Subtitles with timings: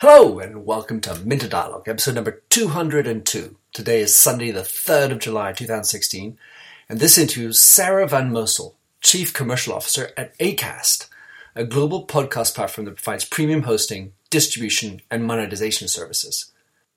[0.00, 3.56] Hello and welcome to Minter Dialogue, episode number 202.
[3.72, 6.38] Today is Sunday, the 3rd of July 2016,
[6.88, 11.08] and this interview interviews Sarah Van Mosel, Chief Commercial Officer at ACAST,
[11.56, 16.52] a global podcast platform that provides premium hosting, distribution, and monetization services.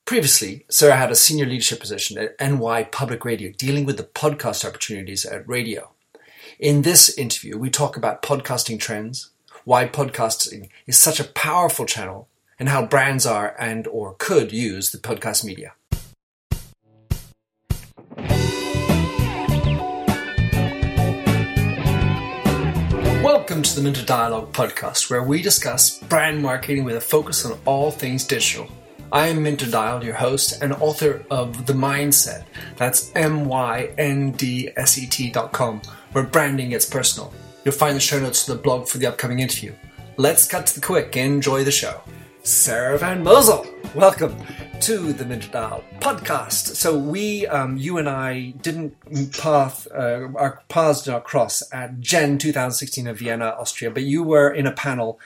[0.05, 4.63] Previously, Sarah had a senior leadership position at NY Public Radio, dealing with the podcast
[4.63, 5.89] opportunities at radio.
[6.59, 9.31] In this interview, we talk about podcasting trends,
[9.65, 12.27] why podcasting is such a powerful channel
[12.61, 15.73] and how brands are and or could use the podcast media.
[23.23, 27.57] Welcome to the Minter Dialogue podcast, where we discuss brand marketing with a focus on
[27.65, 28.69] all things digital.
[29.11, 32.45] I am Minter Dial, your host and author of The Myndset.
[32.77, 33.71] That's M-Y-N-D-S-E-T
[35.31, 35.81] dot com,
[36.11, 37.33] where branding gets personal.
[37.65, 39.73] You'll find the show notes to the blog for the upcoming interview.
[40.17, 41.17] Let's cut to the quick.
[41.17, 42.01] and Enjoy the show.
[42.43, 43.67] Sarah Van Mosel.
[43.93, 44.35] Welcome
[44.79, 46.75] to the Dial podcast.
[46.75, 48.97] So we, um, you and I, didn't
[49.37, 54.23] path uh, our paths did not cross at Gen 2016 in Vienna, Austria, but you
[54.23, 55.19] were in a panel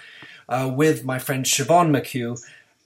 [0.49, 2.38] uh, with my friend Siobhan McHugh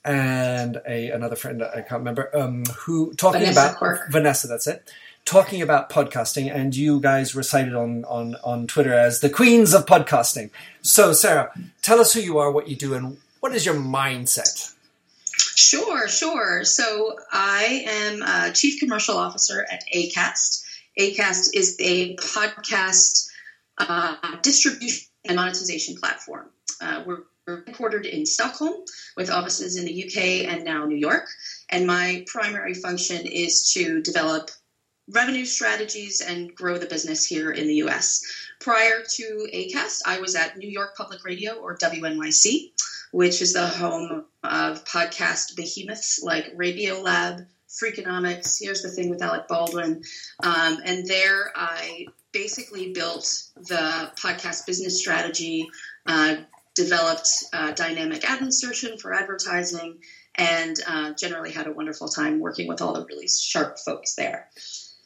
[0.05, 3.99] and a another friend I can't remember um, who talking Vanessa about.
[4.11, 4.47] Vanessa.
[4.47, 4.93] That's it.
[5.25, 9.73] Talking about podcasting, and you guys were cited on, on, on Twitter as the queens
[9.73, 10.49] of podcasting.
[10.81, 14.73] So, Sarah, tell us who you are, what you do, and what is your mindset?
[15.55, 16.63] Sure, sure.
[16.63, 20.63] So I am a chief commercial officer at ACAST.
[20.99, 23.29] ACAST is a podcast
[23.77, 26.49] uh, distribution and monetization platform.
[26.81, 28.73] Uh, we're we're headquartered in Stockholm
[29.17, 31.27] with offices in the UK and now New York.
[31.69, 34.51] And my primary function is to develop
[35.11, 38.23] revenue strategies and grow the business here in the US.
[38.59, 42.71] Prior to ACAST, I was at New York Public Radio or WNYC,
[43.11, 48.57] which is the home of podcast behemoths like Radiolab, Freakonomics.
[48.59, 50.03] Here's the thing with Alec Baldwin.
[50.43, 55.67] Um, and there I basically built the podcast business strategy,
[56.05, 56.37] uh,
[56.75, 59.99] developed uh, dynamic ad insertion for advertising,
[60.35, 64.49] and uh, generally had a wonderful time working with all the really sharp folks there.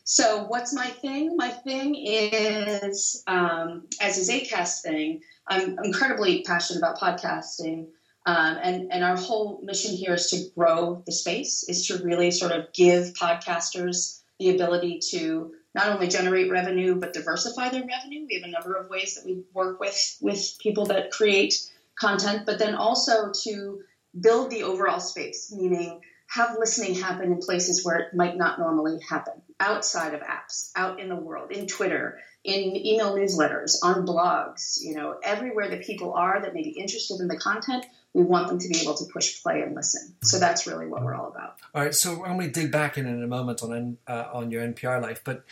[0.05, 1.37] So, what's my thing?
[1.37, 7.87] My thing is, um, as is ACAST thing, I'm incredibly passionate about podcasting.
[8.25, 12.31] Um, and, and our whole mission here is to grow the space, is to really
[12.31, 18.25] sort of give podcasters the ability to not only generate revenue but diversify their revenue.
[18.27, 21.69] We have a number of ways that we work with with people that create
[21.99, 23.81] content, but then also to
[24.19, 26.01] build the overall space, meaning
[26.33, 30.99] have listening happen in places where it might not normally happen, outside of apps, out
[30.99, 36.13] in the world, in Twitter, in email newsletters, on blogs, you know, everywhere that people
[36.13, 39.05] are that may be interested in the content, we want them to be able to
[39.11, 40.13] push play and listen.
[40.23, 41.57] So that's really what we're all about.
[41.73, 44.51] All right, so I'm going to dig back in in a moment on uh, on
[44.51, 45.43] your NPR life, but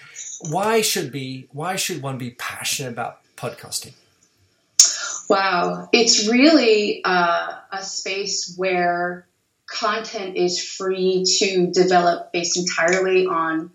[0.50, 3.94] why should be why should one be passionate about podcasting?
[5.30, 9.28] Wow, it's really uh, a space where
[9.66, 13.72] content is free to develop based entirely on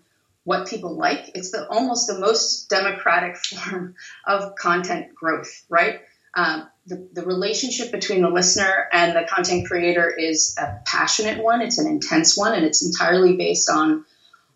[0.47, 1.31] what people like.
[1.35, 5.99] It's the almost the most democratic form of content growth, right?
[6.35, 11.61] Um, the, the relationship between the listener and the content creator is a passionate one.
[11.61, 14.05] It's an intense one, and it's entirely based on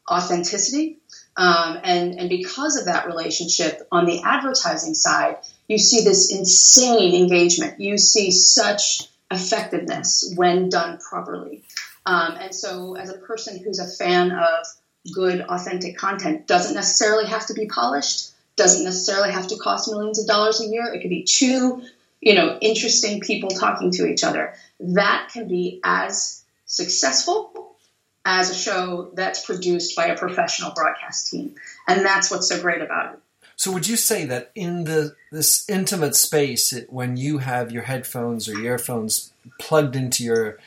[0.09, 0.99] authenticity.
[1.35, 7.15] Um, and, and because of that relationship, on the advertising side, you see this insane
[7.15, 7.81] engagement.
[7.81, 11.63] You see such effectiveness when done properly.
[12.05, 14.65] Um, and so, as a person who's a fan of
[15.13, 20.19] good, authentic content, doesn't necessarily have to be polished, doesn't necessarily have to cost millions
[20.19, 20.93] of dollars a year.
[20.93, 21.81] It could be two,
[22.19, 24.53] you know, interesting people talking to each other.
[24.79, 27.75] That can be as successful
[28.23, 31.55] as a show that's produced by a professional broadcast team.
[31.87, 33.19] And that's what's so great about it.
[33.55, 37.83] So would you say that in the this intimate space, it, when you have your
[37.83, 40.57] headphones or earphones plugged into your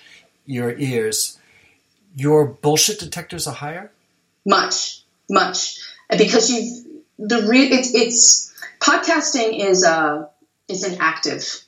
[0.46, 1.38] your ears,
[2.14, 3.90] your bullshit detectors are higher?
[4.46, 5.78] Much, much,
[6.10, 6.84] because you've
[7.18, 10.28] the re- it's it's podcasting is a
[10.68, 11.64] is an active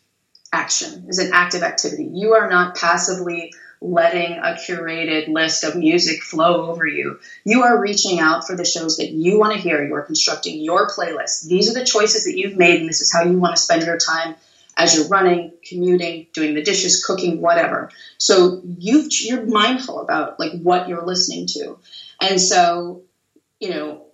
[0.53, 2.09] action, is an active activity.
[2.13, 7.19] You are not passively letting a curated list of music flow over you.
[7.45, 9.87] You are reaching out for the shows that you want to hear.
[9.87, 11.47] You are constructing your playlist.
[11.47, 13.83] These are the choices that you've made, and this is how you want to spend
[13.83, 14.35] your time
[14.77, 17.91] as you're running, commuting, doing the dishes, cooking, whatever.
[18.19, 21.79] So you you're mindful about like what you're listening to,
[22.21, 23.03] and so
[23.61, 24.07] you know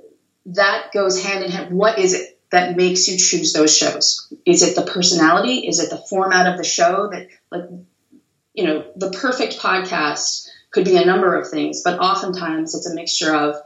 [0.47, 1.77] that goes hand in hand.
[1.77, 4.33] What is it that makes you choose those shows?
[4.45, 5.67] Is it the personality?
[5.67, 7.65] Is it the format of the show that like
[8.55, 12.95] you know, the perfect podcast could be a number of things, but oftentimes it's a
[12.95, 13.57] mixture of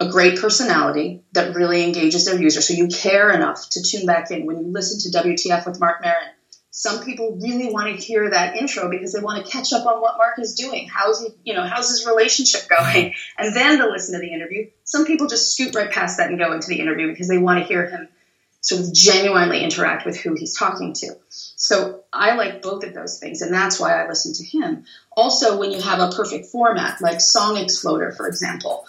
[0.00, 2.60] a great personality that really engages their user.
[2.60, 4.46] So you care enough to tune back in.
[4.46, 6.32] When you listen to WTF with Marc Maron,
[6.76, 10.00] some people really want to hear that intro because they want to catch up on
[10.00, 10.88] what Marc is doing.
[10.92, 13.14] How's he, you know, how's his relationship going?
[13.38, 14.68] And then to listen to the interview.
[14.82, 17.60] Some people just scoot right past that and go into the interview because they want
[17.60, 18.08] to hear him
[18.60, 21.16] sort of genuinely interact with who he's talking to.
[21.28, 24.84] So I like both of those things, and that's why I listen to him.
[25.16, 28.84] Also, when you have a perfect format, like Song Exploder, for example,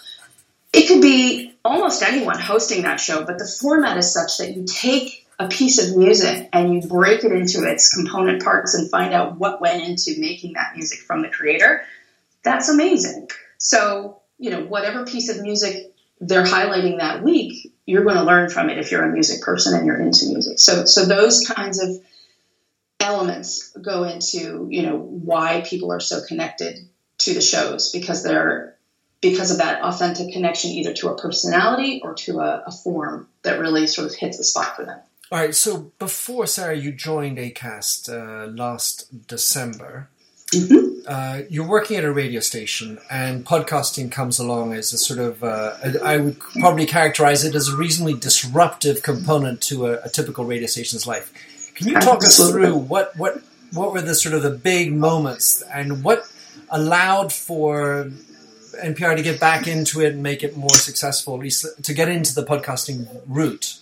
[0.72, 4.64] it could be almost anyone hosting that show, but the format is such that you
[4.64, 9.12] take a piece of music and you break it into its component parts and find
[9.12, 11.82] out what went into making that music from the creator.
[12.42, 13.28] That's amazing.
[13.58, 18.48] So, you know, whatever piece of music they're highlighting that week, you're going to learn
[18.48, 20.58] from it if you're a music person and you're into music.
[20.58, 21.90] So, so those kinds of
[23.00, 28.76] elements go into you know why people are so connected to the shows because they're
[29.20, 33.58] because of that authentic connection either to a personality or to a, a form that
[33.58, 34.98] really sort of hits the spot for them.
[35.32, 35.54] All right.
[35.54, 40.08] So before Sarah, you joined Acast uh, last December.
[40.52, 41.00] Mm-hmm.
[41.08, 45.42] Uh, you're working at a radio station, and podcasting comes along as a sort of,
[45.42, 45.74] uh,
[46.04, 50.68] I would probably characterize it as a reasonably disruptive component to a, a typical radio
[50.68, 51.32] station's life.
[51.74, 55.62] Can you talk us through what, what, what were the sort of the big moments
[55.72, 56.24] and what
[56.70, 58.10] allowed for
[58.82, 62.08] NPR to get back into it and make it more successful, at least to get
[62.08, 63.80] into the podcasting route?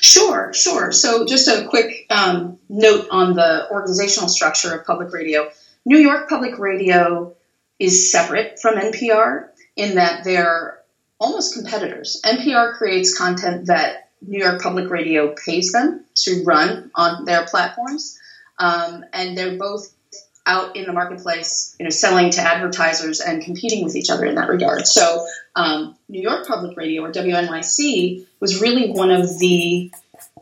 [0.00, 0.92] Sure, sure.
[0.92, 5.50] So, just a quick um, note on the organizational structure of public radio.
[5.84, 7.34] New York Public Radio
[7.78, 10.80] is separate from NPR in that they're
[11.18, 12.20] almost competitors.
[12.24, 18.18] NPR creates content that New York Public Radio pays them to run on their platforms,
[18.58, 19.93] um, and they're both
[20.46, 24.34] out in the marketplace, you know, selling to advertisers and competing with each other in
[24.34, 24.86] that regard.
[24.86, 25.26] So,
[25.56, 29.92] um, New York Public Radio or WNYC was really one of the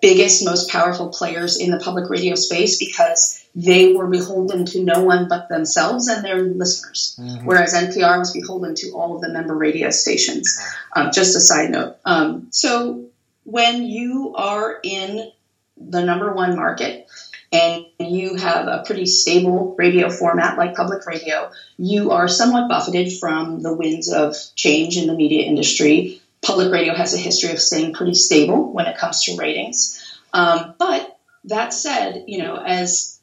[0.00, 5.04] biggest, most powerful players in the public radio space because they were beholden to no
[5.04, 7.46] one but themselves and their listeners, mm-hmm.
[7.46, 10.58] whereas NPR was beholden to all of the member radio stations.
[10.96, 11.96] Um, just a side note.
[12.04, 13.04] Um, so,
[13.44, 15.30] when you are in
[15.76, 17.08] the number one market
[17.52, 23.18] and you have a pretty stable radio format like public radio, you are somewhat buffeted
[23.18, 26.20] from the winds of change in the media industry.
[26.40, 30.18] Public radio has a history of staying pretty stable when it comes to ratings.
[30.32, 33.20] Um, but that said, you know, as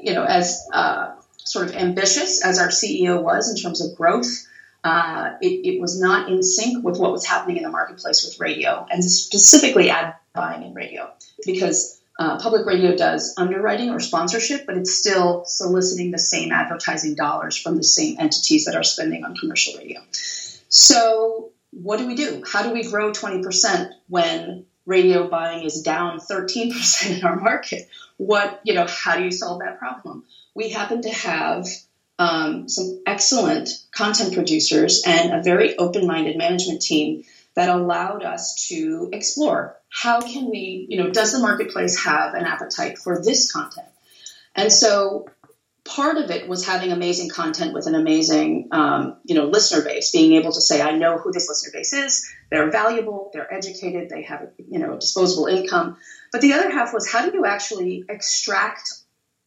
[0.00, 4.46] you know, as uh, sort of ambitious as our CEO was in terms of growth,
[4.84, 8.38] uh, it, it, was not in sync with what was happening in the marketplace with
[8.38, 11.10] radio, and specifically ad buying in radio,
[11.44, 17.14] because uh, public radio does underwriting or sponsorship, but it's still soliciting the same advertising
[17.14, 20.00] dollars from the same entities that are spending on commercial radio.
[20.68, 22.42] So, what do we do?
[22.50, 27.88] How do we grow 20% when radio buying is down 13% in our market?
[28.16, 30.24] What, you know, how do you solve that problem?
[30.54, 31.66] We happen to have
[32.18, 37.22] um, some excellent content producers and a very open-minded management team
[37.58, 42.44] that allowed us to explore how can we, you know, does the marketplace have an
[42.44, 43.88] appetite for this content?
[44.54, 45.26] And so
[45.84, 50.12] part of it was having amazing content with an amazing, um, you know, listener base,
[50.12, 52.32] being able to say, I know who this listener base is.
[52.48, 53.30] They're valuable.
[53.32, 54.08] They're educated.
[54.08, 55.96] They have, you know, disposable income.
[56.30, 58.88] But the other half was how do you actually extract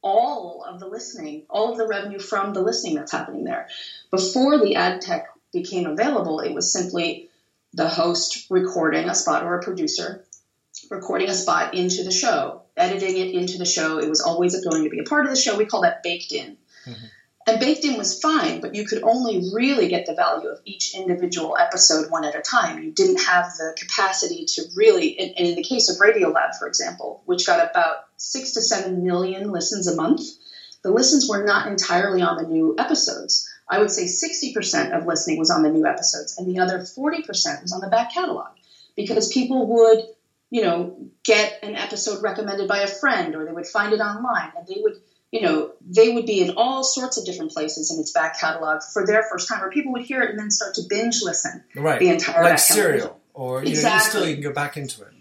[0.02, 3.70] all of the listening, all of the revenue from the listening that's happening there.
[4.10, 7.30] Before the ad tech became available, it was simply
[7.74, 10.26] the host recording a spot or a producer
[10.90, 14.00] recording a spot into the show, editing it into the show.
[14.00, 15.58] It was always going to be a part of the show.
[15.58, 16.58] We call that baked in.
[16.86, 17.06] Mm-hmm.
[17.48, 20.96] And baked in was fine, but you could only really get the value of each
[20.96, 22.84] individual episode one at a time.
[22.84, 27.24] You didn't have the capacity to really, and in the case of Radiolab, for example,
[27.26, 30.22] which got about six to seven million listens a month,
[30.84, 33.51] the listens were not entirely on the new episodes.
[33.72, 37.62] I would say 60% of listening was on the new episodes, and the other 40%
[37.62, 38.50] was on the back catalog
[38.96, 40.04] because people would,
[40.50, 44.52] you know, get an episode recommended by a friend or they would find it online
[44.58, 45.02] and they would
[45.32, 48.82] you know, they would be in all sorts of different places in its back catalog
[48.94, 51.64] for their first time, where people would hear it and then start to binge listen
[51.76, 52.00] right.
[52.00, 53.90] the entire like serial, or you exactly.
[53.90, 55.14] know, you still you can go back into it.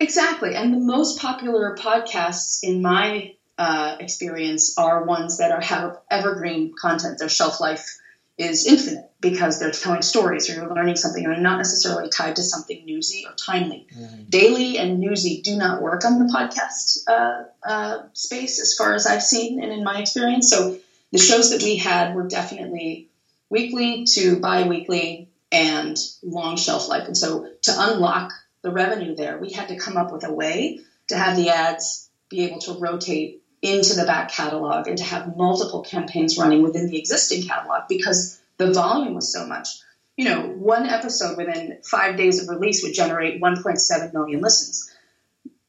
[0.00, 5.98] Exactly, and the most popular podcasts in my uh, experience are ones that are have
[6.10, 7.18] evergreen content.
[7.18, 7.98] Their shelf life
[8.36, 12.36] is infinite because they're telling stories or you're learning something and they're not necessarily tied
[12.36, 13.86] to something newsy or timely.
[13.96, 14.24] Mm-hmm.
[14.28, 19.06] Daily and newsy do not work on the podcast uh, uh, space as far as
[19.06, 20.50] I've seen and in my experience.
[20.50, 20.78] So
[21.12, 23.08] the shows that we had were definitely
[23.50, 27.06] weekly to bi-weekly and long shelf life.
[27.06, 28.32] And so to unlock
[28.62, 32.10] the revenue there, we had to come up with a way to have the ads
[32.28, 36.86] be able to rotate into the back catalog and to have multiple campaigns running within
[36.86, 39.68] the existing catalog because the volume was so much.
[40.16, 44.92] You know, one episode within five days of release would generate 1.7 million listens.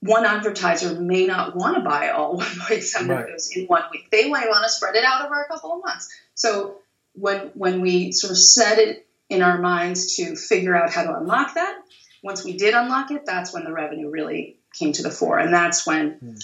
[0.01, 3.21] One advertiser may not want to buy all 1.7 right.
[3.21, 4.11] of those in one week.
[4.11, 6.09] They might want to spread it out over a couple of months.
[6.35, 6.79] So
[7.13, 11.17] when when we sort of set it in our minds to figure out how to
[11.17, 11.79] unlock that,
[12.21, 15.53] once we did unlock it, that's when the revenue really came to the fore, and
[15.53, 16.11] that's when.
[16.13, 16.35] Hmm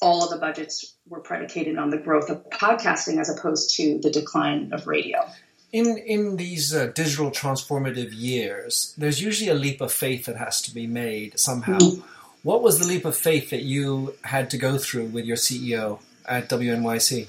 [0.00, 4.10] all of the budgets were predicated on the growth of podcasting as opposed to the
[4.10, 5.18] decline of radio.
[5.72, 10.60] In in these uh, digital transformative years, there's usually a leap of faith that has
[10.62, 11.78] to be made somehow.
[11.78, 12.02] Mm.
[12.42, 16.00] What was the leap of faith that you had to go through with your CEO
[16.26, 17.28] at WNYC?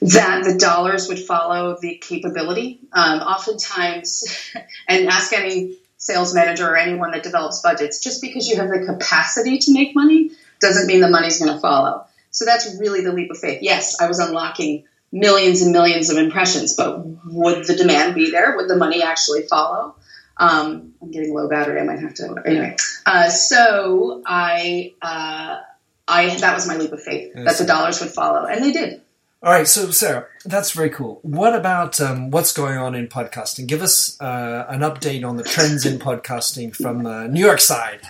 [0.00, 2.80] That the dollars would follow the capability.
[2.92, 4.24] Um, oftentimes,
[4.88, 8.86] and ask any sales manager or anyone that develops budgets, just because you have the
[8.86, 12.06] capacity to make money doesn't mean the money's going to follow.
[12.30, 13.60] So that's really the leap of faith.
[13.60, 18.56] Yes, I was unlocking millions and millions of impressions, but would the demand be there?
[18.56, 19.96] Would the money actually follow?
[20.36, 21.80] Um, I'm getting low battery.
[21.80, 22.76] I might have to anyway.
[23.04, 25.60] Uh, so I, uh,
[26.06, 29.00] I that was my leap of faith that the dollars would follow, and they did.
[29.46, 31.20] All right, so Sarah, that's very cool.
[31.22, 33.68] What about um, what's going on in podcasting?
[33.68, 38.00] Give us uh, an update on the trends in podcasting from the New York side.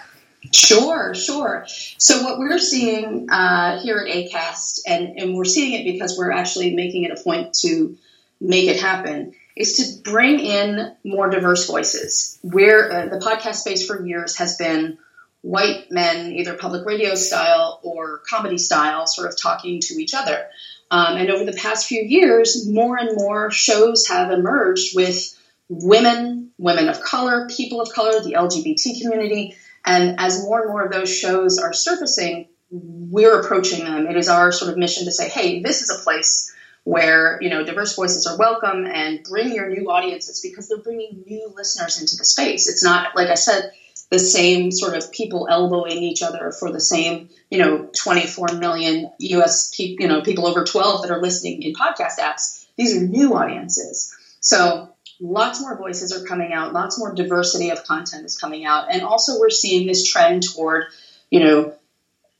[0.51, 1.67] Sure, sure.
[1.99, 6.33] So what we're seeing uh, here at ACAST, and, and we're seeing it because we're
[6.33, 7.99] actually making it a point to
[8.41, 12.39] make it happen, is to bring in more diverse voices.
[12.41, 14.97] Where uh, the podcast space for years has been
[15.43, 20.47] white men, either public radio style or comedy style, sort of talking to each other.
[20.91, 25.37] Um, and over the past few years, more and more shows have emerged with
[25.69, 30.85] women, women of color, people of color, the LGBT community and as more and more
[30.85, 34.09] of those shows are surfacing, we're approaching them.
[34.09, 36.53] It is our sort of mission to say, hey, this is a place
[36.83, 41.25] where you know diverse voices are welcome and bring your new audiences because they're bringing
[41.27, 42.69] new listeners into the space.
[42.69, 43.73] It's not like I said
[44.11, 49.11] the same sort of people elbowing each other for the same you know 24 million
[49.19, 52.67] US pe- you know people over 12 that are listening in podcast apps.
[52.77, 54.15] These are new audiences.
[54.41, 58.93] So lots more voices are coming out, lots more diversity of content is coming out.
[58.93, 60.85] And also we're seeing this trend toward,
[61.31, 61.75] you know,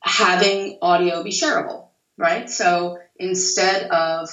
[0.01, 2.49] having audio be shareable, right?
[2.49, 4.29] So instead of,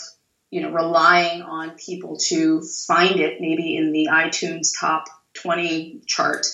[0.52, 6.46] you know, relying on people to find it maybe in the iTunes top 20 chart,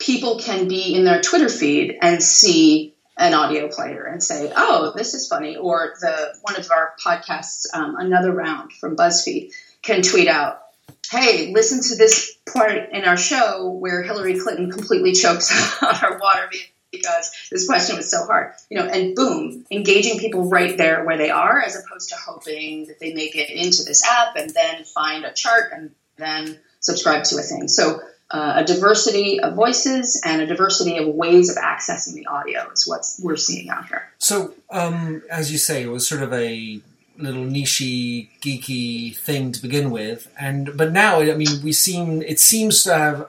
[0.00, 4.92] people can be in their Twitter feed and see an audio player and say, "Oh,
[4.96, 9.52] this is funny," or the one of our podcasts, um, another round from BuzzFeed,
[9.82, 10.62] can tweet out,
[11.10, 15.50] hey, listen to this part in our show where Hillary Clinton completely chokes
[15.82, 16.50] on her water
[16.92, 18.52] because this question was so hard.
[18.68, 22.86] You know, and boom, engaging people right there where they are, as opposed to hoping
[22.86, 27.24] that they make it into this app and then find a chart and then subscribe
[27.24, 27.68] to a thing.
[27.68, 28.00] So.
[28.30, 32.86] Uh, a diversity of voices and a diversity of ways of accessing the audio is
[32.86, 34.08] what we're seeing out here.
[34.18, 36.80] So, um, as you say, it was sort of a
[37.18, 42.38] little nichey, geeky thing to begin with, and but now I mean we seem it
[42.38, 43.28] seems to have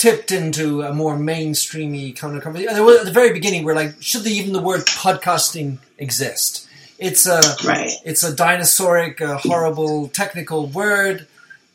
[0.00, 2.74] tipped into a more mainstreamy kind of conversation.
[2.74, 6.66] At the very beginning, we're like, should the, even the word podcasting exist?
[6.98, 7.92] It's a right.
[8.04, 11.26] it's a dinosauric, uh, horrible technical word.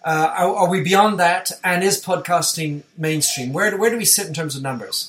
[0.05, 1.51] Uh, are, are, we beyond that?
[1.63, 3.51] And is podcasting mainstream?
[3.51, 5.07] Where where do we sit in terms of numbers?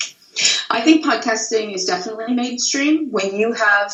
[0.70, 3.12] I think podcasting is definitely mainstream.
[3.12, 3.92] When you have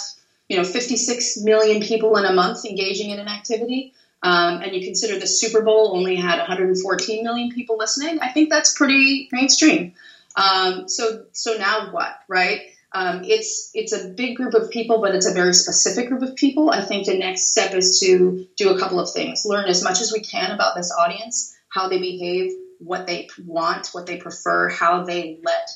[0.52, 4.84] you know 56 million people in a month engaging in an activity um, and you
[4.84, 9.94] consider the super bowl only had 114 million people listening i think that's pretty mainstream
[10.36, 15.14] um, so so now what right um, it's it's a big group of people but
[15.14, 18.70] it's a very specific group of people i think the next step is to do
[18.70, 21.98] a couple of things learn as much as we can about this audience how they
[21.98, 25.70] behave what they want what they prefer how they let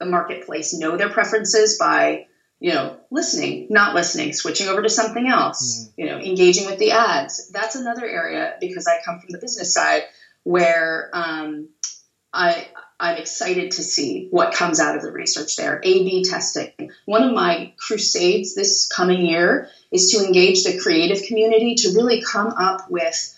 [0.00, 2.26] the marketplace know their preferences by
[2.62, 5.92] you know, listening, not listening, switching over to something else, mm.
[5.96, 7.50] you know, engaging with the ads.
[7.50, 10.04] That's another area because I come from the business side
[10.44, 11.70] where um,
[12.32, 12.68] I
[13.02, 15.80] I'm excited to see what comes out of the research there.
[15.82, 16.70] A/B testing.
[17.04, 22.22] One of my crusades this coming year is to engage the creative community to really
[22.22, 23.36] come up with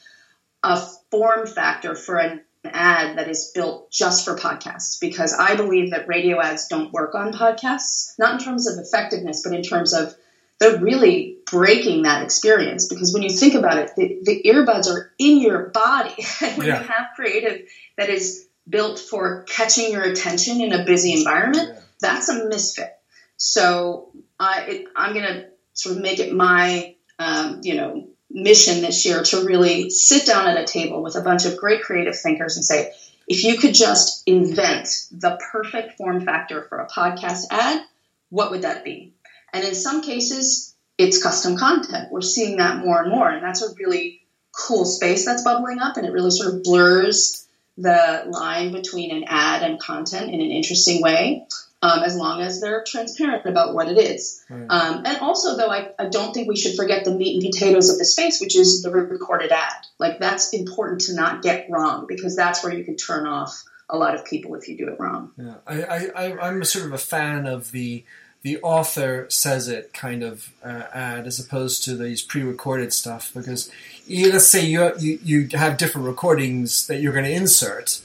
[0.62, 0.76] a
[1.10, 6.08] form factor for an ad that is built just for podcasts because I believe that
[6.08, 10.14] radio ads don't work on podcasts, not in terms of effectiveness, but in terms of
[10.60, 15.10] but really breaking that experience because when you think about it, the, the earbuds are
[15.18, 16.14] in your body.
[16.56, 16.80] when Yeah.
[16.80, 17.62] you have creative
[17.96, 21.80] that is built for catching your attention in a busy environment, Yeah.
[22.00, 22.90] that's a misfit.
[23.36, 28.80] So I, it, I'm going to sort of make it my, um, you know, mission
[28.80, 32.18] this year to really sit down at a table with a bunch of great creative
[32.18, 32.92] thinkers and say,
[33.28, 37.82] if you could just invent the perfect form factor for a podcast ad,
[38.30, 39.12] what would that be?
[39.52, 42.10] And in some cases, it's custom content.
[42.10, 45.96] We're seeing that more and more, and that's a really cool space that's bubbling up,
[45.96, 47.43] and it really sort of blurs
[47.76, 51.46] the line between an ad and content in an interesting way,
[51.82, 54.42] um, as long as they're transparent about what it is.
[54.48, 54.66] Right.
[54.70, 57.90] Um, and also, though, I, I don't think we should forget the meat and potatoes
[57.90, 59.86] of the space, which is the recorded ad.
[59.98, 63.98] Like, that's important to not get wrong because that's where you can turn off a
[63.98, 65.32] lot of people if you do it wrong.
[65.36, 68.04] Yeah, I, I, I, I'm sort of a fan of the
[68.44, 73.70] the author says it kind of uh, ad as opposed to these pre-recorded stuff because
[74.06, 78.00] you, let's say you, you you have different recordings that you're going to insert.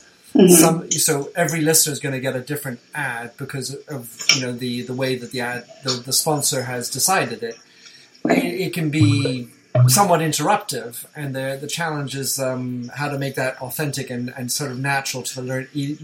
[0.47, 4.53] Some so every listener is going to get a different ad because of you know
[4.53, 7.57] the the way that the ad the, the sponsor has decided it.
[8.25, 9.49] It, it can be
[9.87, 14.51] somewhat interruptive, and the the challenge is um, how to make that authentic and, and
[14.51, 15.97] sort of natural to the e-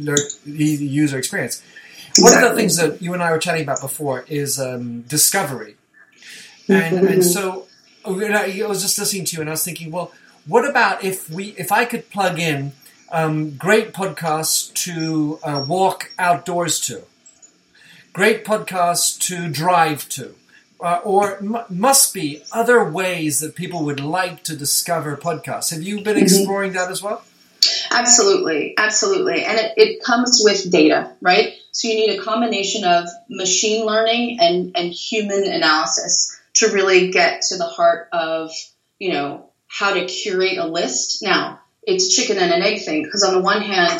[0.45, 1.63] e- user experience.
[2.19, 5.75] One of the things that you and I were chatting about before is um, discovery,
[6.67, 7.67] and and so
[8.05, 10.11] oh, I was just listening to you, and I was thinking, well,
[10.47, 12.73] what about if we if I could plug in
[13.11, 17.03] um, great podcasts to uh, walk outdoors to,
[18.13, 20.35] great podcasts to drive to,
[20.79, 25.71] uh, or m- must be other ways that people would like to discover podcasts.
[25.71, 27.23] Have you been exploring that as well?
[27.91, 29.43] Absolutely, absolutely.
[29.43, 31.53] And it, it comes with data, right?
[31.75, 37.41] So you need a combination of machine learning and, and human analysis to really get
[37.49, 38.51] to the heart of,
[38.97, 41.21] you know, how to curate a list.
[41.21, 43.99] Now, it's a chicken and an egg thing because on the one hand,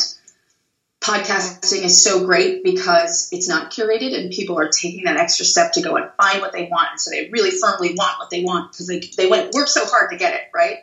[1.02, 5.74] podcasting is so great because it's not curated and people are taking that extra step
[5.74, 6.92] to go and find what they want.
[6.92, 9.86] And so they really firmly want what they want because they, they went work so
[9.86, 10.78] hard to get it, right?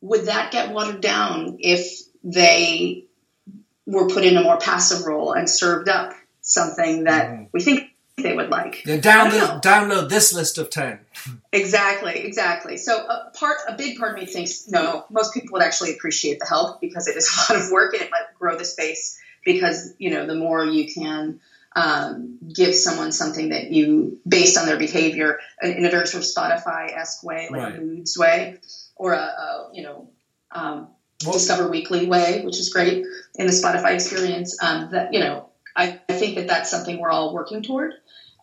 [0.00, 3.06] Would that get watered down if they
[3.86, 6.12] were put in a more passive role and served up
[6.46, 7.48] something that Mhm.
[7.52, 8.82] we think they would like?
[8.86, 11.00] Download, download this list of 10.
[11.52, 12.76] Exactly, exactly.
[12.78, 15.04] So a part, a big part of me thinks no.
[15.10, 18.02] Most people would actually appreciate the help because it is a lot of work and
[18.02, 19.18] it might grow the space.
[19.44, 21.40] Because you know, the more you can
[21.76, 26.28] um, give someone something that you, based on their behavior, in a very sort of
[26.30, 27.78] Spotify-esque way, like Right.
[27.78, 28.56] a moods way,
[28.96, 30.08] or a, a you know.
[30.52, 30.88] Um,
[31.24, 33.04] Well- Discover Weekly way, which is great
[33.36, 34.56] in the Spotify experience.
[34.62, 35.45] Um, that you know,
[35.76, 37.94] I, I think that that's something we're all working toward.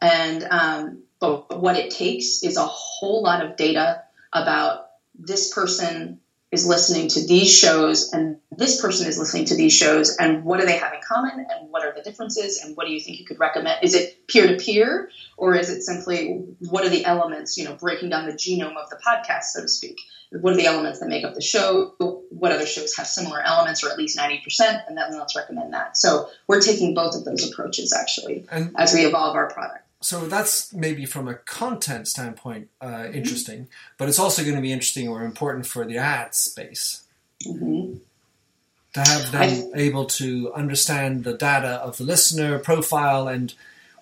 [0.02, 4.02] And um, but what it takes is a whole lot of data
[4.34, 6.20] about this person
[6.54, 10.60] is listening to these shows and this person is listening to these shows and what
[10.60, 13.20] do they have in common and what are the differences and what do you think
[13.20, 13.84] you could recommend?
[13.84, 17.74] Is it peer to peer or is it simply what are the elements you know
[17.74, 20.00] breaking down the genome of the podcast so to speak?
[20.30, 21.96] What are the elements that make up the show?
[22.30, 25.98] What other shows have similar elements or at least 90% and then let's recommend that.
[25.98, 30.28] So we're taking both of those approaches actually And as we evolve our product so
[30.28, 33.14] that's maybe from a content standpoint uh, Mm-hmm.
[33.16, 37.04] interesting, but it's also going to be interesting or important for the ad space
[37.46, 37.96] hmm
[38.94, 43.54] to have them able to understand the data of the listener profile and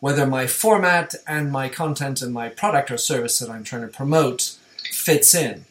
[0.02, 3.88] whether my format and my content and my product or service that I'm trying to
[3.88, 4.58] promote
[4.92, 5.66] fits in.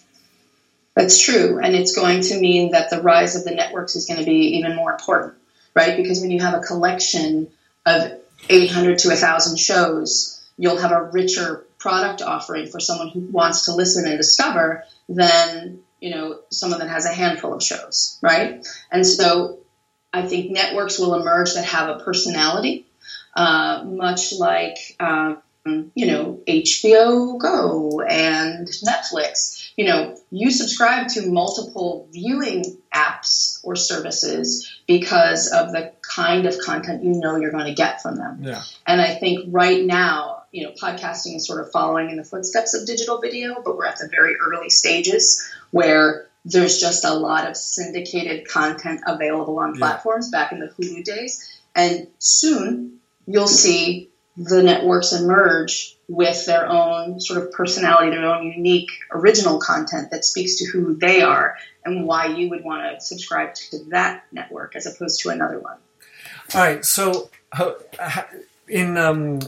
[0.95, 1.61] That's true.
[1.63, 4.57] And it's going to mean that the rise of the networks is going to be
[4.59, 5.35] even more important,
[5.75, 5.97] right?
[5.97, 7.49] Because when you have a collection
[7.87, 13.65] of 800 to 1,000 shows, you'll have a richer product offering for someone who wants
[13.65, 18.67] to listen and discover than, you know, someone that has a handful of shows, right?
[18.91, 19.61] And so
[20.13, 22.87] I think networks will emerge that have a personality,
[23.35, 25.43] uh, much like, um,
[25.95, 33.77] you know, HBO Go and Netflix you know, you subscribe to multiple viewing apps or
[33.77, 38.39] services because of the kind of content you know you're going to get from them.
[38.43, 38.63] Yeah.
[38.87, 42.75] And I think right now, you know, podcasting is sort of following in the footsteps
[42.75, 47.49] of digital video, but we're at the very early stages where there's just a lot
[47.49, 49.79] of syndicated content available on Yeah.
[49.79, 51.47] platforms back in the Hulu days.
[51.75, 58.45] And soon you'll see the networks emerge with their own sort of personality, their own
[58.45, 63.01] unique original content that speaks to who they are and why you would want to
[63.01, 65.77] subscribe to that network as opposed to another one.
[66.53, 66.85] All right.
[66.85, 67.31] So,
[68.69, 69.39] in um,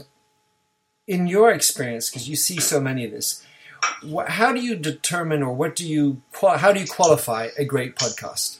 [1.05, 3.45] in your experience, because you see so many of this,
[4.01, 7.65] wh- how do you determine or what do you qual- how do you qualify a
[7.65, 8.59] great podcast?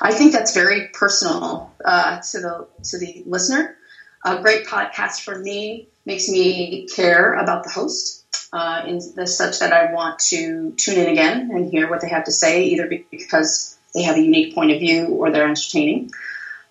[0.00, 3.76] I think that's very personal uh, to the to the listener.
[4.24, 9.58] A great podcast for me makes me care about the host uh, in the such
[9.58, 12.90] that I want to tune in again and hear what they have to say, either
[13.10, 16.10] because they have a unique point of view or they're entertaining,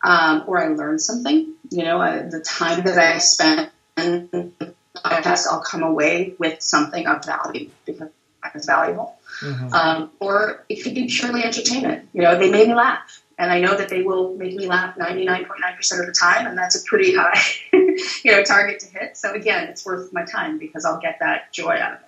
[0.03, 1.53] um, or I learn something.
[1.69, 6.61] You know, I, the time that I spend in the podcast, I'll come away with
[6.61, 8.09] something of value because
[8.53, 9.15] it's valuable.
[9.41, 9.73] Mm-hmm.
[9.73, 12.07] Um, or it could be purely entertainment.
[12.13, 13.21] You know, they made me laugh.
[13.37, 16.75] And I know that they will make me laugh 99.9% of the time, and that's
[16.75, 17.39] a pretty high,
[17.73, 19.17] you know, target to hit.
[19.17, 22.05] So again, it's worth my time because I'll get that joy out of it.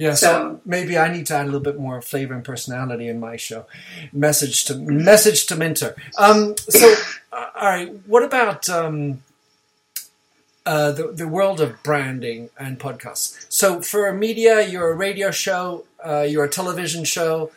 [0.00, 3.06] Yeah, so, so, maybe I need to add a little bit more flavor and personality
[3.06, 3.66] in my show.
[4.14, 5.94] Message to message to Minter.
[6.16, 6.94] Um, so,
[7.34, 9.22] uh, all right, what about um,
[10.64, 13.44] uh, the the world of branding and podcasts?
[13.50, 17.50] So, for media, you're a radio show, uh, you're a television show.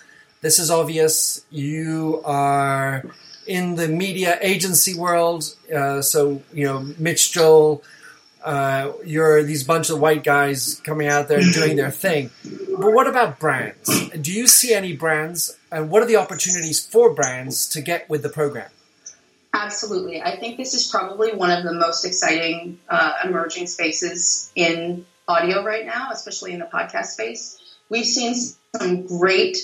[0.44, 1.44] This is obvious.
[1.50, 3.04] You are
[3.48, 7.82] in the media agency world, uh, so you know Mitch Joel
[8.44, 12.30] uh, you're these bunch of white guys coming out there doing their thing.
[12.78, 14.10] But what about brands?
[14.10, 18.22] Do you see any brands, and what are the opportunities for brands to get with
[18.22, 18.70] the program?
[19.54, 20.22] Absolutely.
[20.22, 25.64] I think this is probably one of the most exciting uh, emerging spaces in audio
[25.64, 27.62] right now, especially in the podcast space.
[27.88, 28.34] We've seen
[28.76, 29.58] some great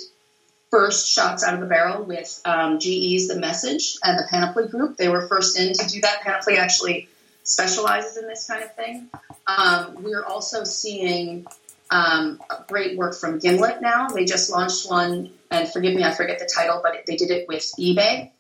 [0.72, 4.98] first shots out of the barrel with um, GE's The Message and the Panoply Group.
[4.98, 6.22] They were first in to do that.
[6.22, 7.10] Panoply actually
[7.44, 9.10] specializes in this kind of thing.
[9.48, 11.48] Um, we're also seeing
[11.90, 14.10] um, great work from Gimlet now.
[14.10, 17.48] They just launched one, and forgive me, I forget the title, but they did it
[17.48, 18.32] with eBay.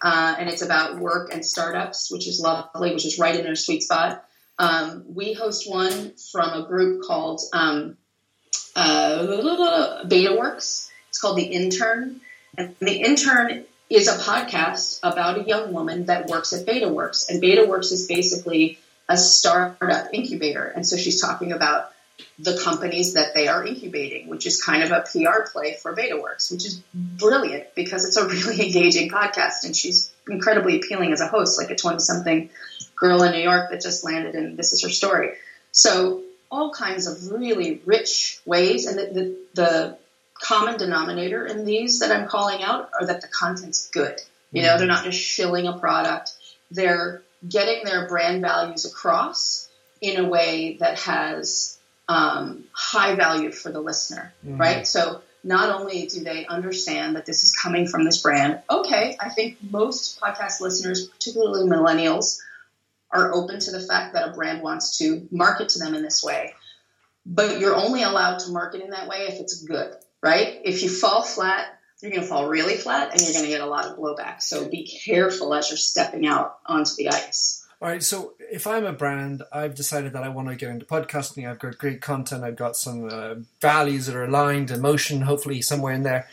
[0.00, 3.56] Uh, and it's about work and startups, which is lovely, which is right in their
[3.56, 4.24] sweet spot.
[4.58, 7.96] Um, we host one from a group called um,
[8.76, 10.87] uh, BetaWorks.
[11.08, 12.20] It's called The Intern.
[12.56, 17.30] And The Intern is a podcast about a young woman that works at BetaWorks.
[17.30, 20.64] And BetaWorks is basically a startup incubator.
[20.64, 21.92] And so she's talking about
[22.38, 26.52] the companies that they are incubating, which is kind of a PR play for BetaWorks,
[26.52, 29.64] which is brilliant because it's a really engaging podcast.
[29.64, 32.50] And she's incredibly appealing as a host, like a 20 something
[32.96, 35.30] girl in New York that just landed and this is her story.
[35.72, 38.86] So all kinds of really rich ways.
[38.86, 39.98] And the, the, the
[40.40, 44.20] common denominator in these that I'm calling out are that the content's good.
[44.52, 44.78] You know, mm-hmm.
[44.78, 46.32] they're not just shilling a product.
[46.70, 49.68] They're getting their brand values across
[50.00, 54.58] in a way that has um, high value for the listener, mm-hmm.
[54.58, 54.86] right?
[54.86, 59.28] So not only do they understand that this is coming from this brand, okay, I
[59.28, 62.38] think most podcast listeners, particularly millennials,
[63.10, 66.22] are open to the fact that a brand wants to market to them in this
[66.22, 66.54] way.
[67.24, 70.60] But you're only allowed to market in that way if it's good right?
[70.64, 73.60] If you fall flat, you're going to fall really flat and you're going to get
[73.60, 74.42] a lot of blowback.
[74.42, 77.66] So be careful as you're stepping out onto the ice.
[77.80, 78.02] All right.
[78.02, 81.48] So if I'm a brand, I've decided that I want to get into podcasting.
[81.48, 82.44] I've got great content.
[82.44, 86.28] I've got some uh, values that are aligned, emotion, hopefully somewhere in there.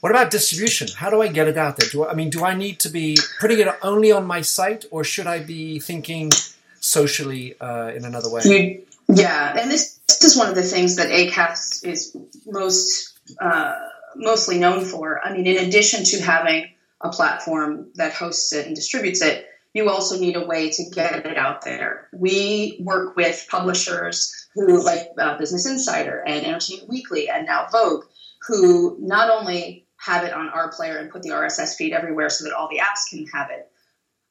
[0.00, 0.88] What about distribution?
[0.94, 1.88] How do I get it out there?
[1.88, 4.84] Do I, I mean, do I need to be putting it only on my site,
[4.90, 6.30] or should I be thinking
[6.78, 8.84] socially uh, in another way?
[9.08, 12.16] Yeah, and this, this is one of the things that Acast is
[12.46, 13.74] most uh,
[14.16, 15.20] mostly known for.
[15.24, 19.90] I mean, in addition to having a platform that hosts it and distributes it, you
[19.90, 22.08] also need a way to get it out there.
[22.12, 28.04] We work with publishers who, like uh, Business Insider and Entertainment Weekly and now Vogue,
[28.46, 32.44] who not only have it on our player and put the RSS feed everywhere so
[32.44, 33.68] that all the apps can have it,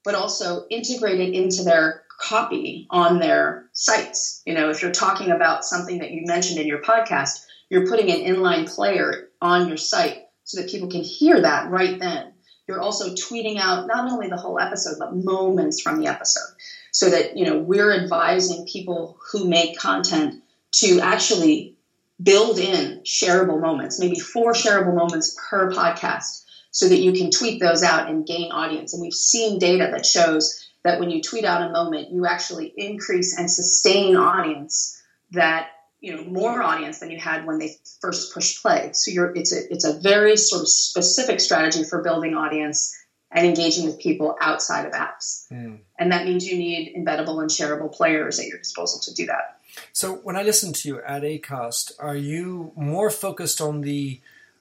[0.06, 4.42] but also integrate it into their copy on their sites.
[4.46, 8.12] You know, if you're talking about something that you mentioned in your podcast, you're putting
[8.12, 12.32] an inline player on your site so that people can hear that right then.
[12.68, 16.54] You're also tweeting out not only the whole episode, but moments from the episode
[16.92, 21.76] so that, you know, we're advising people who make content to actually
[22.22, 27.60] build in shareable moments, maybe four shareable moments per podcast so that you can tweet
[27.60, 28.94] those out and gain audience.
[28.94, 32.72] And we've seen data that shows that when you tweet out a moment, you actually
[32.78, 35.70] increase and sustain audience that
[36.04, 38.92] you know more audience than you had when they first pushed play.
[38.94, 42.94] So you're it's a it's a very sort of specific strategy for building audience
[43.32, 45.48] and engaging with people outside of apps.
[45.50, 45.80] Mm.
[45.98, 49.60] And that means you need embeddable and shareable players at your disposal to do that.
[49.94, 54.20] So when I listen to you at Acast, are you more focused on the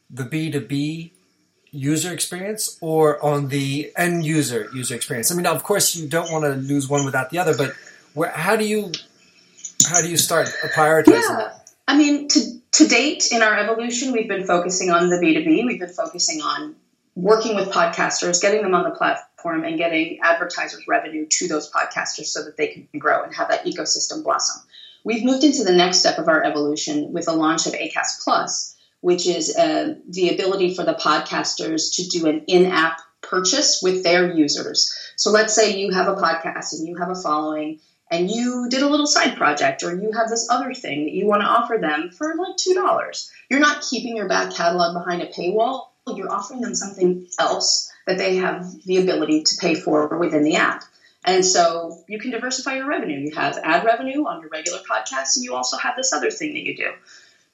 [0.08, 1.10] the B2B
[1.72, 5.32] user experience or on the end user user experience?
[5.32, 7.74] I mean, of course, you don't want to lose one without the other, but
[8.14, 8.92] where, how do you
[9.88, 11.36] how do you start prioritizing Yeah.
[11.36, 11.70] that?
[11.88, 12.40] I mean, to,
[12.72, 15.66] to date in our evolution, we've been focusing on the B2B.
[15.66, 16.76] We've been focusing on
[17.14, 22.26] working with podcasters, getting them on the platform, and getting advertisers' revenue to those podcasters
[22.26, 24.62] so that they can grow and have that ecosystem blossom.
[25.04, 28.76] We've moved into the next step of our evolution with the launch of ACAST Plus,
[29.00, 34.04] which is uh, the ability for the podcasters to do an in app purchase with
[34.04, 34.94] their users.
[35.16, 37.80] So let's say you have a podcast and you have a following
[38.12, 41.26] and you did a little side project or you have this other thing that you
[41.26, 43.30] want to offer them for like $2.
[43.48, 45.86] You're not keeping your back catalog behind a paywall.
[46.06, 50.56] You're offering them something else that they have the ability to pay for within the
[50.56, 50.84] app.
[51.24, 53.18] And so you can diversify your revenue.
[53.18, 56.52] You have ad revenue on your regular podcast, and you also have this other thing
[56.52, 56.90] that you do.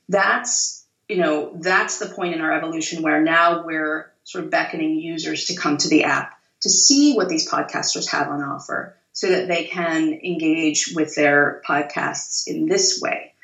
[0.09, 4.99] That's you know that's the point in our evolution where now we're sort of beckoning
[4.99, 9.29] users to come to the app to see what these podcasters have on offer, so
[9.31, 13.35] that they can engage with their podcasts in this way.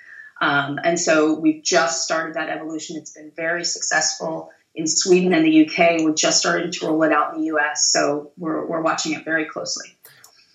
[0.41, 2.97] Um, and so we've just started that evolution.
[2.97, 6.03] It's been very successful in Sweden and the UK.
[6.05, 7.91] We're just starting to roll it out in the US.
[7.91, 9.97] So we're, we're watching it very closely.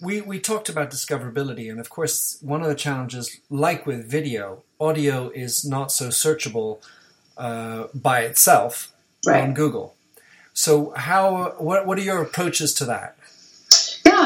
[0.01, 4.63] We, we talked about discoverability, and of course, one of the challenges, like with video,
[4.79, 6.79] audio is not so searchable
[7.37, 8.93] uh, by itself
[9.27, 9.43] Right.
[9.43, 9.95] on Google.
[10.53, 13.17] So, how what, what are your approaches to that?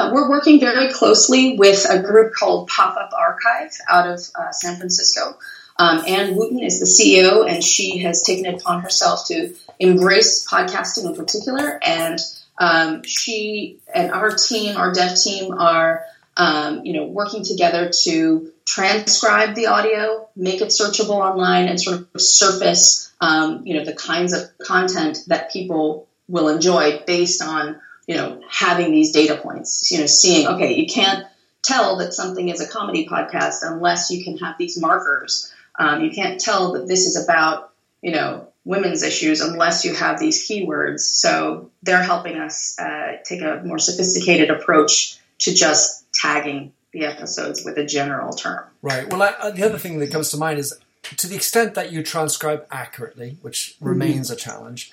[0.03, 4.51] Yeah, we're working very closely with a group called Pop Up Archive out of uh,
[4.51, 5.37] San Francisco.
[5.77, 10.45] Um, Anne Wooten is the CEO, and she has taken it upon herself to embrace
[10.45, 11.79] podcasting in particular.
[11.81, 12.19] And
[12.57, 18.51] um, she and our team, our dev team, are um, you know working together to
[18.65, 23.93] transcribe the audio, make it searchable online, and sort of surface um, you know the
[23.93, 29.91] kinds of content that people will enjoy based on you know having these data points.
[29.91, 31.25] You know, seeing okay, you can't
[31.63, 35.51] tell that something is a comedy podcast unless you can have these markers.
[35.77, 40.19] Um, you can't tell that this is about you know women's issues unless you have
[40.19, 41.01] these keywords.
[41.01, 47.65] So they're helping us uh, take a more sophisticated approach to just tagging the episodes
[47.65, 48.65] with a general term.
[48.81, 49.09] Right.
[49.09, 51.91] Well, I, uh, the other thing that comes to mind is to the extent that
[51.91, 54.91] you transcribe accurately, which remains a challenge,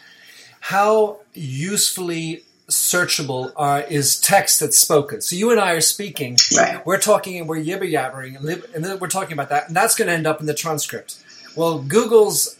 [0.61, 5.21] how usefully searchable are, is text that's spoken.
[5.21, 6.85] So you and I are speaking, Right.
[6.87, 9.77] we're talking and we're yibber yabbering, and, lib- and then we're talking about that, and
[9.77, 11.19] that's going to end up in the transcript.
[11.57, 12.57] Well, Google's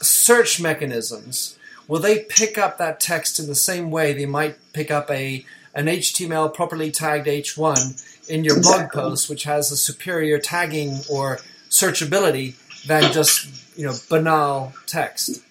[0.00, 4.90] search mechanisms will they pick up that text in the same way they might pick
[4.90, 10.38] up a an HTML properly tagged H1 in your blog post, which has a superior
[10.38, 12.54] tagging or searchability
[12.86, 15.42] than just you know banal text.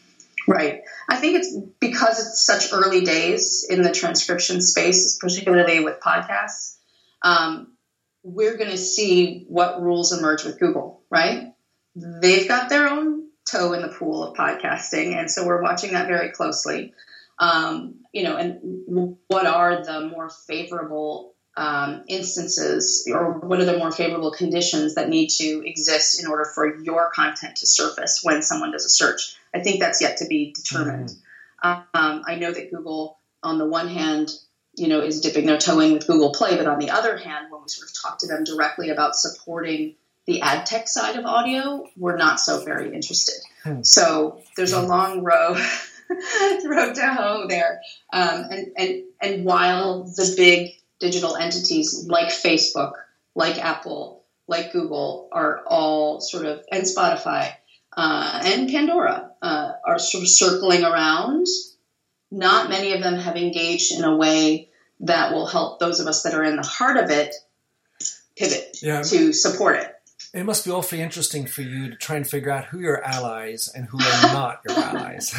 [0.47, 0.81] Right.
[1.07, 6.77] I think it's because it's such early days in the transcription space, particularly with podcasts.
[7.21, 7.77] Um,
[8.23, 11.53] we're going to see what rules emerge with Google, right?
[11.95, 16.07] They've got their own toe in the pool of podcasting, and so we're watching that
[16.07, 16.93] very closely.
[17.39, 23.77] Um, you know, and what are the more favorable um, instances, or what are the
[23.77, 28.41] more favorable conditions that need to exist in order for your content to surface when
[28.41, 29.35] someone does a search?
[29.53, 31.13] I think that's yet to be determined.
[31.61, 34.31] Um, I know that Google, on the one hand,
[34.75, 37.51] you know, is dipping their toe in with Google Play, but on the other hand,
[37.51, 41.25] when we sort of talk to them directly about supporting the ad tech side of
[41.25, 43.35] audio, we're not so very interested.
[43.63, 43.83] Hmm.
[43.83, 45.53] So there's a long row
[46.65, 47.81] road to hoe there.
[48.11, 50.71] Um, and, and, and while the big
[51.03, 52.93] digital entities like Facebook,
[53.35, 57.51] like Apple, like Google are all sort of, and Spotify,
[57.97, 61.45] uh, and Pandora uh, are sort of circling around.
[62.31, 64.69] Not many of them have engaged in a way
[65.01, 67.35] that will help those of us that are in the heart of it
[68.37, 69.01] pivot Yeah.
[69.03, 69.89] to support it.
[70.33, 73.69] It must be awfully interesting for you to try and figure out who your allies
[73.75, 75.35] and who are not your allies.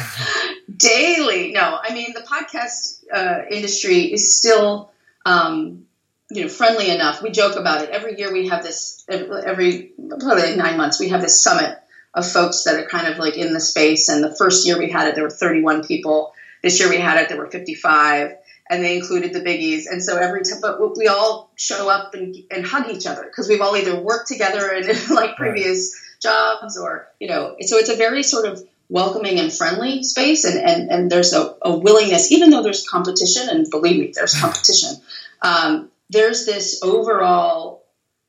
[0.77, 1.51] daily.
[1.51, 4.91] No, I mean the podcast uh, industry is still,
[5.25, 5.85] um,
[6.29, 7.21] you know, friendly enough.
[7.21, 8.31] We joke about it every year.
[8.31, 10.99] We have this every probably like nine months.
[10.99, 11.77] We have this summit
[12.13, 14.09] of folks that are kind of like in the space.
[14.09, 16.33] And the first year we had it, there were 31 people.
[16.63, 18.37] This year we had it, there were 55,
[18.69, 19.83] and they included the biggies.
[19.89, 23.47] And so every time, but we all show up and, and hug each other because
[23.47, 27.55] we've all either worked together in like previous jobs or you know.
[27.61, 31.55] So it's a very sort of welcoming and friendly space and, and, and there's a,
[31.63, 34.91] a willingness even though there's competition and believe me there's competition
[35.41, 37.85] um, there's this overall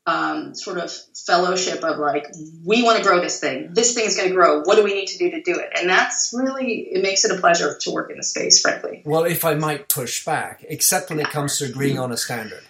[0.07, 0.91] um, sort of
[1.25, 2.27] fellowship of like
[2.65, 3.73] we want to grow this thing.
[3.73, 4.61] This thing is going to grow.
[4.61, 5.69] What do we need to do to do it?
[5.77, 9.01] And that's really it makes it a pleasure to work in the space frankly.
[9.05, 12.63] Well, if I might push back, except when it comes to agreeing on a standard.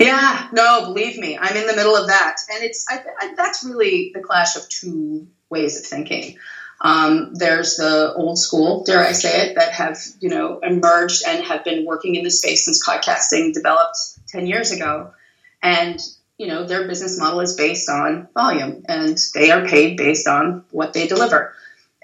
[0.00, 3.62] Yeah, no, believe me, I'm in the middle of that, and it's I, I, that's
[3.64, 6.36] really the clash of two ways of thinking.
[6.80, 11.44] Um, there's the old school, dare I say it, that have you know emerged and
[11.44, 13.96] have been working in the space since podcasting developed
[14.28, 15.12] ten years ago,
[15.62, 16.00] and
[16.36, 20.64] you know their business model is based on volume, and they are paid based on
[20.70, 21.54] what they deliver.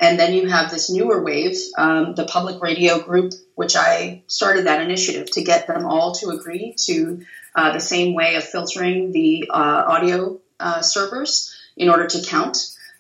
[0.00, 4.66] And then you have this newer wave, um, the public radio group, which I started
[4.66, 7.22] that initiative to get them all to agree to
[7.54, 12.56] uh, the same way of filtering the uh, audio uh, servers in order to count.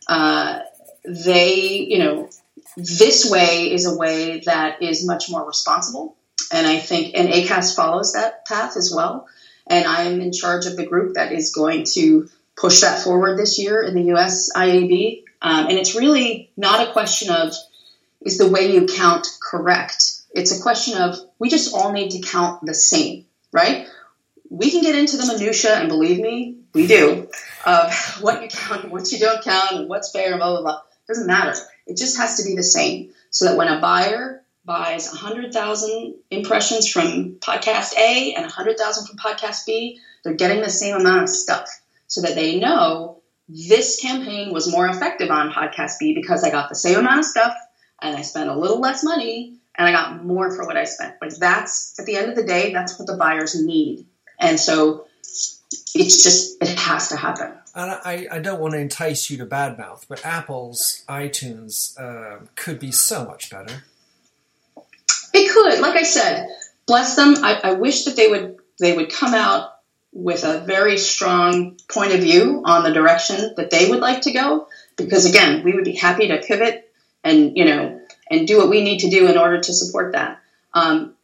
[0.08, 0.60] Uh,
[1.10, 2.28] they, you know,
[2.76, 6.16] this way is a way that is much more responsible.
[6.52, 9.28] And I think, and ACAST follows that path as well.
[9.66, 13.38] And I am in charge of the group that is going to push that forward
[13.38, 15.24] this year in the US IAB.
[15.42, 17.54] Um, and it's really not a question of
[18.20, 20.20] is the way you count correct?
[20.34, 23.88] It's a question of we just all need to count the same, right?
[24.50, 27.28] We can get into the minutia, and believe me, we do,
[27.64, 30.62] of what you count and what you don't count and what's fair and blah blah
[30.62, 30.80] blah.
[31.10, 31.58] Doesn't matter.
[31.88, 36.88] It just has to be the same, so that when a buyer buys 100,000 impressions
[36.88, 41.68] from podcast A and 100,000 from podcast B, they're getting the same amount of stuff,
[42.06, 46.68] so that they know this campaign was more effective on podcast B because I got
[46.68, 47.54] the same amount of stuff
[48.00, 51.16] and I spent a little less money and I got more for what I spent.
[51.20, 54.06] Like that's at the end of the day, that's what the buyers need.
[54.38, 55.06] And so
[55.92, 57.59] it's just it has to happen.
[57.74, 62.80] And I, I don't want to entice you to badmouth, but Apple's iTunes uh, could
[62.80, 63.84] be so much better.
[65.32, 66.48] It could, like I said,
[66.86, 67.36] bless them.
[67.44, 69.76] I, I wish that they would they would come out
[70.12, 74.32] with a very strong point of view on the direction that they would like to
[74.32, 74.66] go.
[74.96, 76.90] Because again, we would be happy to pivot
[77.22, 80.40] and you know and do what we need to do in order to support that.
[80.74, 81.14] Um,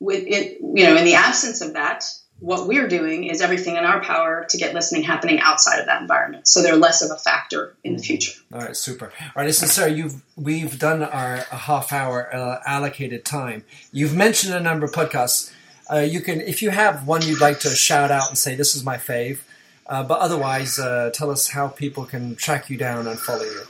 [0.00, 2.04] with it, you know, in the absence of that,
[2.40, 6.00] what we're doing is everything in our power to get listening happening outside of that
[6.00, 8.32] environment, so they're less of a factor in the future.
[8.52, 9.06] All right, super.
[9.06, 13.64] All right, listen, Sarah, you've we've done our half hour uh, allocated time.
[13.92, 15.52] You've mentioned a number of podcasts.
[15.90, 18.76] Uh, you can, if you have one you'd like to shout out and say this
[18.76, 19.40] is my fave,
[19.86, 23.62] uh, but otherwise, uh, tell us how people can track you down and follow you.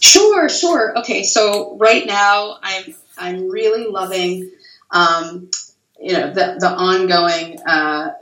[0.00, 0.98] Sure, sure.
[0.98, 4.50] Okay, so right now I'm I'm really loving,
[4.90, 5.50] um,
[6.00, 8.12] you know, the the ongoing uh,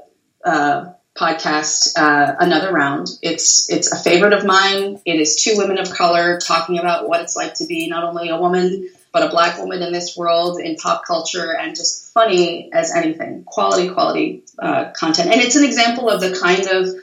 [0.45, 3.09] uh, podcast, uh, Another Round.
[3.23, 5.01] It's it's a favorite of mine.
[5.05, 8.29] It is two women of color talking about what it's like to be not only
[8.29, 12.71] a woman but a black woman in this world in pop culture and just funny
[12.73, 13.43] as anything.
[13.45, 16.95] Quality, quality uh, content, and it's an example of the kind of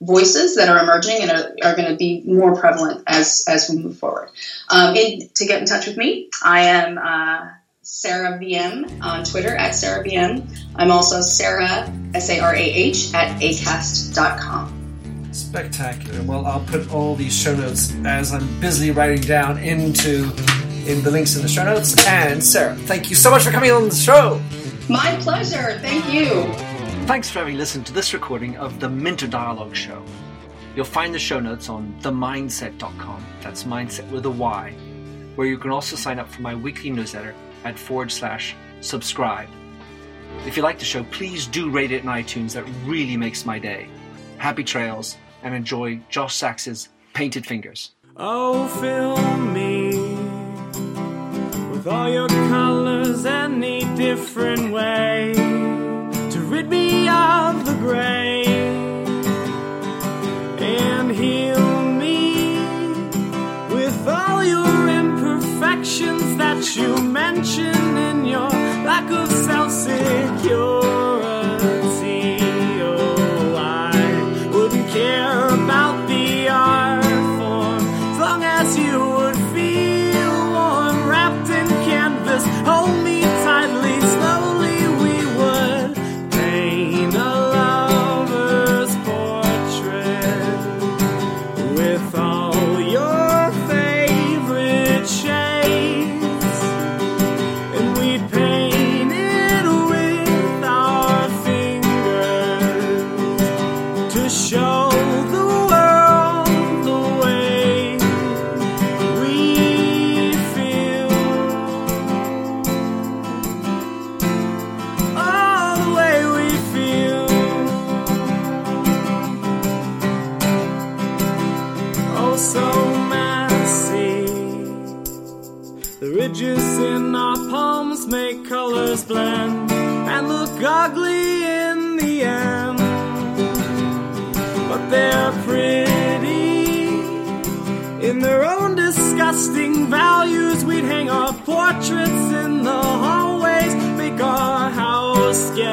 [0.00, 3.76] voices that are emerging and are, are going to be more prevalent as as we
[3.76, 4.30] move forward.
[4.68, 7.48] Um, in, to get in touch with me, I am uh,
[7.94, 10.48] Sarah VM on Twitter at Sarah VM.
[10.76, 15.28] I'm also Sarah S A R A H at acast.com.
[15.30, 16.22] Spectacular.
[16.22, 20.22] Well, I'll put all these show notes as I'm busily writing down into
[20.86, 21.94] in the links in the show notes.
[22.06, 24.40] And Sarah, thank you so much for coming on the show.
[24.88, 25.78] My pleasure.
[25.80, 26.50] Thank you.
[27.06, 30.02] Thanks for having listened to this recording of the Minter Dialogue Show.
[30.74, 33.26] You'll find the show notes on themyndset.com.
[33.42, 34.72] That's mindset with a Y,
[35.34, 39.48] where you can also sign up for my weekly newsletter at forward slash subscribe.
[40.46, 42.52] If you like the show, please do rate it in iTunes.
[42.52, 43.88] That really makes my day.
[44.38, 47.92] Happy trails and enjoy Josh Sachs's Painted Fingers.
[48.16, 49.16] Oh, fill
[49.52, 49.90] me
[51.70, 58.44] with all your colors any different way to rid me of the gray
[60.58, 61.51] and heal
[65.82, 68.48] imperfections that you mention in your
[68.84, 71.01] lack of self security.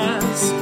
[0.10, 0.59] House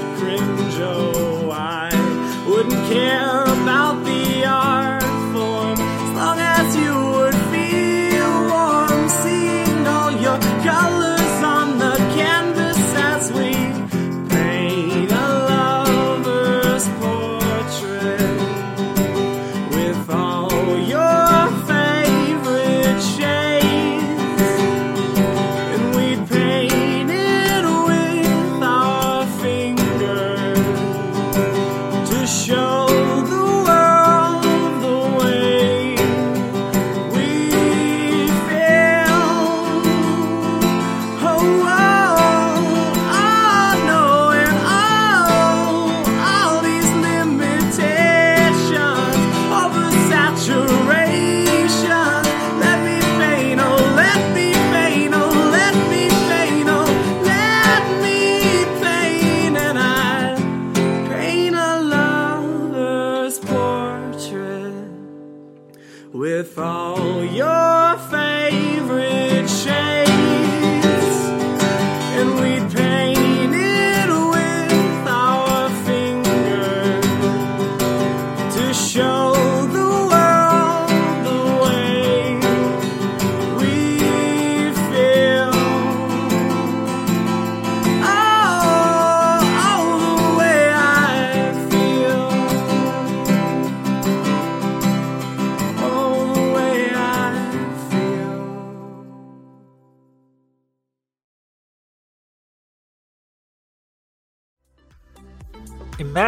[67.23, 69.86] your favorite shades.